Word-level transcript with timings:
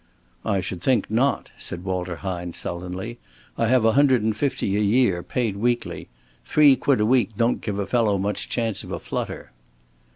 "I 0.43 0.61
should 0.61 0.81
think 0.81 1.11
not," 1.11 1.51
said 1.59 1.83
Walter 1.83 2.15
Hine, 2.15 2.53
sullenly. 2.53 3.19
"I 3.55 3.67
have 3.67 3.85
a 3.85 3.91
hundred 3.91 4.23
and 4.23 4.35
fifty 4.35 4.75
a 4.75 4.79
year, 4.79 5.21
paid 5.21 5.57
weekly. 5.57 6.07
Three 6.43 6.75
quid 6.75 6.99
a 6.99 7.05
week 7.05 7.35
don't 7.37 7.61
give 7.61 7.77
a 7.77 7.85
fellow 7.85 8.17
much 8.17 8.49
chance 8.49 8.83
of 8.83 8.89
a 8.89 8.99
flutter." 8.99 9.51